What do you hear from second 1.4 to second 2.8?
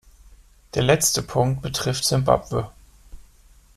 betrifft Simbabwe.